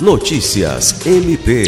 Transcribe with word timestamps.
Notícias 0.00 1.04
MP. 1.04 1.64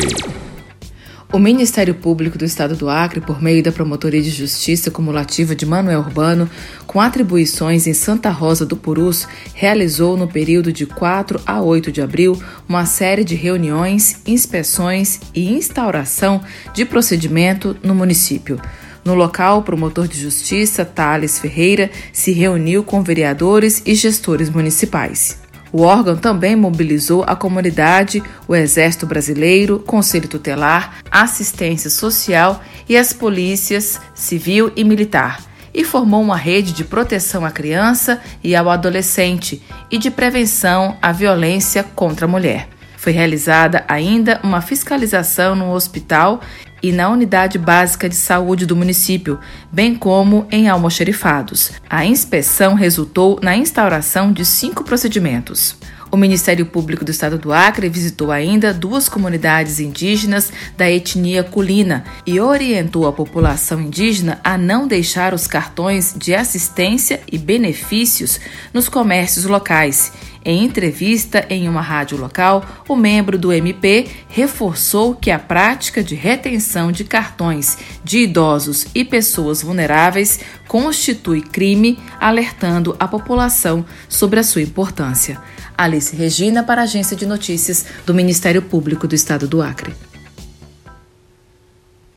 O 1.33 1.39
Ministério 1.41 1.97
Público 1.97 2.39
do 2.39 2.45
Estado 2.45 2.77
do 2.77 2.89
Acre, 2.89 3.21
por 3.21 3.43
meio 3.43 3.61
da 3.61 3.73
Promotoria 3.73 4.23
de 4.23 4.31
Justiça 4.31 4.89
Cumulativa 4.89 5.53
de 5.53 5.67
Manuel 5.67 5.99
Urbano, 5.99 6.49
com 6.87 7.01
atribuições 7.01 7.89
em 7.89 7.93
Santa 7.93 8.31
Rosa 8.31 8.65
do 8.65 8.77
Purus, 8.77 9.27
realizou 9.53 10.17
no 10.17 10.29
período 10.29 10.73
de 10.73 10.87
4 10.87 11.41
a 11.45 11.61
8 11.61 11.91
de 11.91 12.01
abril 12.01 12.41
uma 12.69 12.87
série 12.87 13.25
de 13.25 13.35
reuniões, 13.35 14.23
inspeções 14.25 15.19
e 15.35 15.51
instauração 15.51 16.41
de 16.73 16.85
procedimento 16.85 17.77
no 17.83 17.97
município. 17.97 18.61
No 19.05 19.15
local, 19.15 19.59
o 19.59 19.63
promotor 19.63 20.07
de 20.07 20.21
justiça, 20.21 20.85
Thales 20.85 21.41
Ferreira, 21.41 21.91
se 22.13 22.31
reuniu 22.31 22.85
com 22.85 23.03
vereadores 23.03 23.83
e 23.85 23.93
gestores 23.93 24.49
municipais. 24.49 25.50
O 25.73 25.83
órgão 25.83 26.17
também 26.17 26.57
mobilizou 26.57 27.25
a 27.27 27.37
comunidade, 27.37 28.23
o 28.49 28.57
Exército 28.57 29.07
Brasileiro, 29.07 29.79
Conselho 29.79 30.29
Tutelar, 30.29 30.99
Assistência 31.11 31.89
Social 31.89 32.61
e 32.89 32.97
as 32.97 33.13
polícias 33.13 34.01
civil 34.15 34.73
e 34.75 34.83
militar, 34.83 35.41
e 35.73 35.85
formou 35.85 36.21
uma 36.21 36.37
rede 36.37 36.73
de 36.73 36.83
proteção 36.83 37.45
à 37.45 37.51
criança 37.51 38.21
e 38.43 38.57
ao 38.57 38.69
adolescente 38.69 39.63
e 39.91 39.97
de 39.97 40.11
prevenção 40.11 40.97
à 41.01 41.13
violência 41.13 41.85
contra 41.85 42.27
a 42.27 42.29
mulher. 42.29 42.69
Foi 43.01 43.13
realizada 43.13 43.83
ainda 43.89 44.39
uma 44.45 44.61
fiscalização 44.61 45.55
no 45.55 45.73
hospital 45.73 46.43
e 46.83 46.93
na 46.93 47.09
unidade 47.09 47.57
básica 47.57 48.07
de 48.11 48.15
saúde 48.15 48.67
do 48.67 48.77
município, 48.77 49.41
bem 49.73 49.95
como 49.95 50.47
em 50.51 50.69
almoxerifados. 50.69 51.73
A 51.89 52.05
inspeção 52.05 52.75
resultou 52.75 53.41
na 53.43 53.57
instauração 53.57 54.31
de 54.31 54.45
cinco 54.45 54.85
procedimentos. 54.85 55.79
O 56.13 56.17
Ministério 56.17 56.67
Público 56.67 57.03
do 57.03 57.11
Estado 57.11 57.39
do 57.39 57.55
Acre 57.55 57.89
visitou 57.89 58.31
ainda 58.31 58.75
duas 58.75 59.09
comunidades 59.09 59.81
indígenas 59.81 60.53
da 60.77 60.91
etnia 60.91 61.43
culina 61.43 62.05
e 62.27 62.39
orientou 62.39 63.07
a 63.07 63.13
população 63.15 63.81
indígena 63.81 64.39
a 64.45 64.59
não 64.59 64.87
deixar 64.87 65.33
os 65.33 65.47
cartões 65.47 66.15
de 66.15 66.35
assistência 66.35 67.23
e 67.33 67.39
benefícios 67.39 68.39
nos 68.75 68.91
comércios 68.91 69.47
locais. 69.47 70.13
Em 70.45 70.65
entrevista 70.65 71.45
em 71.51 71.69
uma 71.69 71.83
rádio 71.83 72.17
local, 72.17 72.65
o 72.89 72.97
membro 72.97 73.37
do 73.37 73.53
MP 73.53 74.07
reforçou 74.29 75.15
que 75.15 75.31
a 75.31 75.39
prática 75.39 76.03
de 76.03 76.15
retenção 76.15 76.91
de 76.91 77.05
cartões 77.05 77.77
de 78.03 78.21
idosos 78.21 78.87
e 78.95 79.05
pessoas 79.05 79.63
vulneráveis 79.63 80.41
constitui 80.67 81.43
crime, 81.43 81.99
alertando 82.19 82.97
a 82.99 83.07
população 83.07 83.85
sobre 84.09 84.41
a 84.41 84.45
sua 84.45 84.63
importância. 84.63 85.39
Alice 85.77 86.15
Regina, 86.17 86.63
para 86.63 86.83
a 86.83 86.85
Agência 86.85 87.17
de 87.17 87.27
Notícias 87.27 87.85
do 88.07 88.15
Ministério 88.15 88.63
Público 88.63 89.07
do 89.07 89.15
Estado 89.15 89.47
do 89.47 89.61
Acre. 89.61 89.95